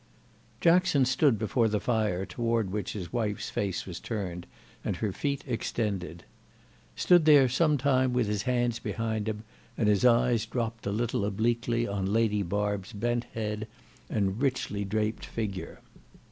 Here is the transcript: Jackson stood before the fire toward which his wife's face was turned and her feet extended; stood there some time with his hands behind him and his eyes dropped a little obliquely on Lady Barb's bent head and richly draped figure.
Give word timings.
Jackson 0.61 1.05
stood 1.05 1.37
before 1.37 1.67
the 1.67 1.79
fire 1.79 2.25
toward 2.25 2.71
which 2.71 2.93
his 2.93 3.13
wife's 3.13 3.51
face 3.51 3.85
was 3.85 3.99
turned 3.99 4.47
and 4.83 4.95
her 4.95 5.11
feet 5.11 5.43
extended; 5.45 6.23
stood 6.95 7.25
there 7.25 7.47
some 7.47 7.77
time 7.77 8.11
with 8.11 8.25
his 8.25 8.41
hands 8.41 8.79
behind 8.79 9.29
him 9.29 9.43
and 9.77 9.87
his 9.87 10.03
eyes 10.03 10.47
dropped 10.47 10.87
a 10.87 10.91
little 10.91 11.23
obliquely 11.23 11.87
on 11.87 12.11
Lady 12.11 12.41
Barb's 12.41 12.93
bent 12.93 13.25
head 13.35 13.67
and 14.09 14.41
richly 14.41 14.83
draped 14.83 15.23
figure. 15.23 15.81